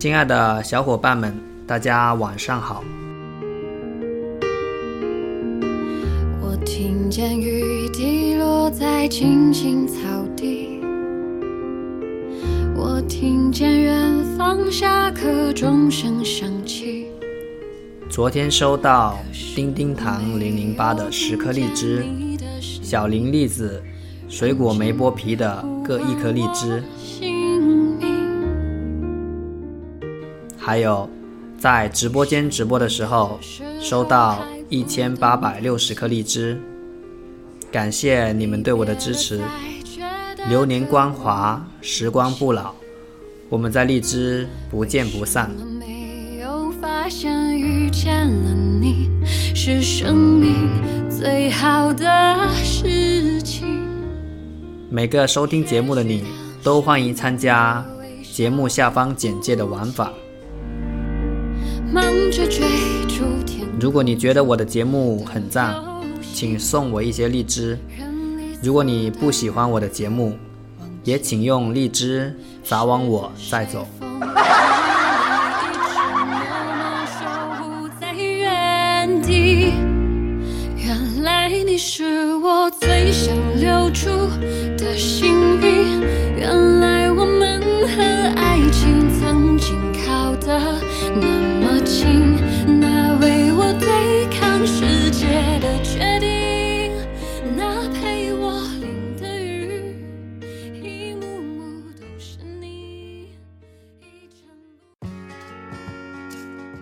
[0.00, 2.82] 亲爱的小伙伴们，大家晚上好。
[6.40, 9.94] 我听见雨滴落在青青草
[10.34, 10.80] 地，
[12.74, 17.08] 我听见远方下课钟声响起。
[18.08, 19.18] 昨天收到
[19.54, 22.06] 丁丁糖零零八的十颗荔枝，
[22.58, 23.82] 小林栗子，
[24.30, 26.82] 水果没剥皮的各一颗荔枝，
[30.60, 31.08] 还有
[31.58, 33.40] 在直播间直播的时候
[33.80, 34.38] 收到
[34.68, 36.60] 一千八百六十颗荔枝，
[37.72, 39.40] 感谢你们对我的支持。
[40.48, 42.72] 流年光华，时光不老，
[43.48, 45.50] 我们在荔枝不见不散。
[46.80, 49.10] 发现遇见了你
[49.54, 50.70] 是生命
[51.10, 53.82] 最好的事情。
[54.88, 56.24] 每个收听节目的你，
[56.62, 57.84] 都欢迎参加
[58.32, 60.10] 节目下方简介的玩法。
[61.92, 62.68] 忙着追
[63.08, 65.74] 逐天如果你觉得我的节目很赞，
[66.32, 67.76] 请送我一些荔枝。
[68.62, 70.36] 如果你不喜欢我的节目，
[71.02, 73.86] 也请用荔枝砸往我再走。
[78.16, 78.80] 原。
[81.22, 84.08] 来你是我最想留住
[84.78, 85.29] 的幸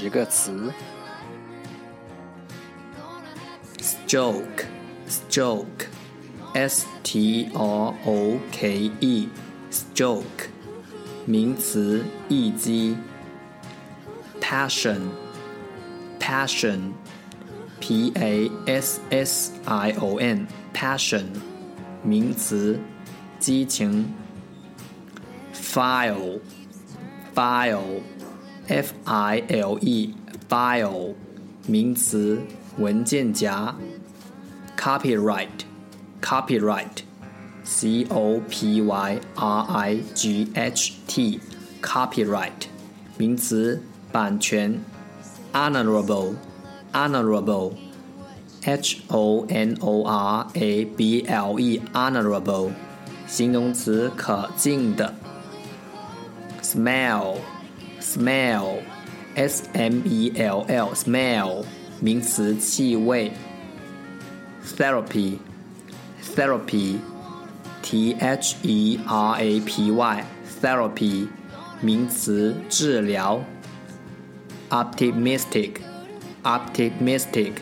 [0.00, 0.72] 十个词
[3.78, 4.64] Stroke,
[5.06, 5.88] stroke,
[6.54, 9.28] S T R O K E,
[9.70, 10.48] stroke,
[11.26, 12.96] 名词，一击。
[14.40, 15.10] Passion,
[16.18, 16.92] passion,
[17.78, 21.26] P A S S I O N, passion,
[22.02, 22.80] 名词，
[23.38, 24.14] 激情。
[25.52, 26.40] File,
[27.34, 28.00] file,
[28.69, 30.13] F I L E,
[30.49, 31.13] file,
[31.67, 32.41] 名词，
[32.77, 33.75] 文件夹。
[34.77, 35.65] Copyright,
[36.21, 37.03] copyright,
[37.63, 41.39] C O P Y R I G H T,
[41.81, 42.67] copyright,
[43.17, 44.79] 名词，版权。
[45.53, 46.35] Honorable,
[46.91, 47.73] honorable,
[48.65, 52.71] H O N O R A B L E, honorable,
[53.25, 55.13] 形容词，可敬的。
[56.61, 57.37] Smell,
[58.00, 58.82] Smell,
[59.34, 61.64] S M E L L, smell,
[62.00, 63.32] 名词，气味。
[64.76, 65.38] Therapy,
[66.36, 66.98] therapy,
[67.82, 70.24] T H E R A P Y,
[70.60, 71.28] therapy,
[71.80, 73.42] 名词，治疗。
[74.70, 75.80] Optimistic,
[76.44, 77.54] optimistic,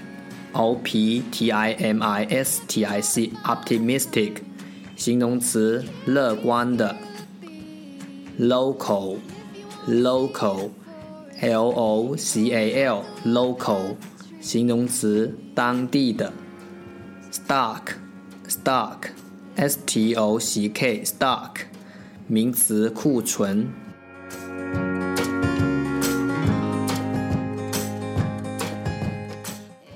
[0.53, 4.39] O P T I M I S T I C, optimistic,
[4.97, 6.97] 形容词，乐观的。
[8.39, 9.17] Local,
[9.88, 10.72] local,
[11.42, 13.96] L O C A L, local,
[14.40, 16.32] 形容词，当地的。
[17.32, 17.82] Stock,
[18.48, 19.10] stock,
[19.56, 21.56] S T O C K, stock,
[22.28, 23.74] 名词，库存。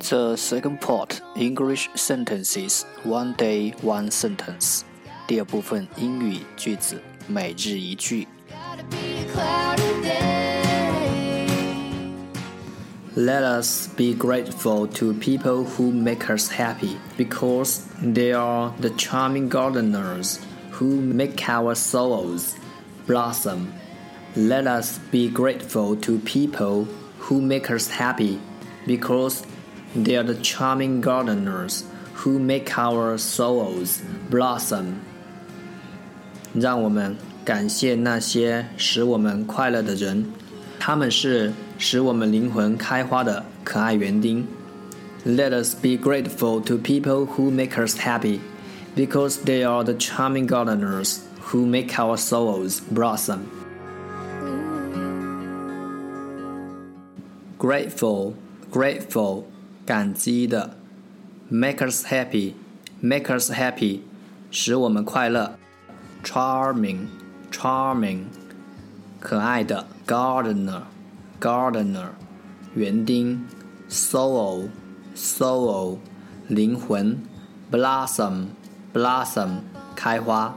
[0.10, 4.84] The second part English sentences one day one sentence。
[5.28, 8.26] 第二部分英语句子每日一句。
[13.22, 19.50] Let us be grateful to people who make us happy because they are the charming
[19.50, 20.40] gardeners
[20.74, 22.56] who make our souls
[23.08, 23.74] blossom.
[24.36, 28.40] Let us be grateful to people who make us happy
[28.86, 29.44] because
[29.96, 35.00] they are the charming gardeners who make our souls blossom。
[36.54, 40.26] 让我们感谢那些使我们快乐的人，
[40.80, 41.52] 他们是
[41.82, 44.48] 使我们灵魂开花的可爱园丁。
[45.26, 48.40] Let us be grateful to people who make us happy,
[48.96, 53.40] because they are the charming gardeners who make our souls blossom.
[57.60, 58.34] Grateful,
[58.72, 59.44] grateful，
[59.86, 60.76] 感激的。
[61.50, 62.54] Make us happy,
[63.02, 64.02] make us happy，
[64.52, 65.58] 使我们快乐。
[66.24, 67.08] Charming,
[67.52, 68.26] charming，
[69.20, 69.88] 可爱的。
[70.06, 70.84] Gardener,
[71.42, 72.10] gardener，
[72.76, 73.46] 园丁。
[73.90, 74.70] Soul,
[75.16, 75.98] soul，
[76.48, 77.18] 灵魂。
[77.72, 78.48] Blossom,
[78.94, 79.60] blossom，
[79.96, 80.54] 开花。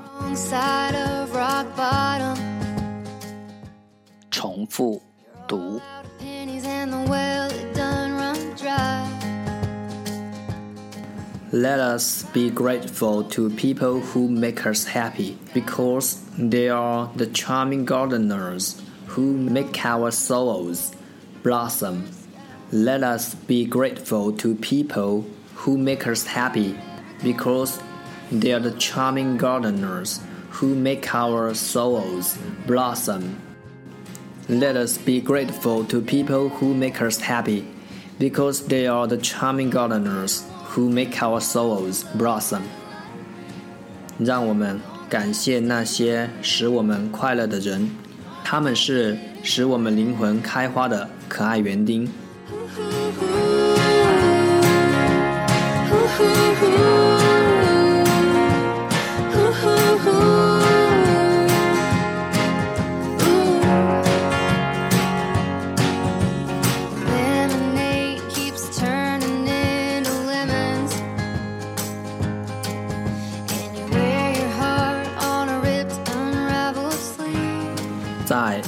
[4.30, 5.02] 重复
[5.46, 5.80] 读。
[11.52, 18.76] Let us be grateful to people who make us happy because they are the charming gardeners
[19.06, 20.92] who make our souls
[21.42, 22.08] blossom.
[22.72, 25.24] Let us be grateful to people
[25.56, 26.78] who make us happy
[27.22, 27.80] because
[28.30, 30.20] they are the charming gardeners
[30.50, 33.40] who make our souls blossom.
[34.48, 37.66] Let us be grateful to people who make us happy
[38.18, 42.62] because they are the charming gardeners who make our souls blossom。
[44.18, 47.90] 让我们感谢那些使我们快乐的人，
[48.47, 52.07] 他们是使我们灵魂开花的可爱园丁。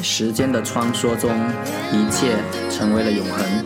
[0.01, 1.31] 时间的穿梭中，
[1.91, 2.35] 一切
[2.69, 3.65] 成为了永恒。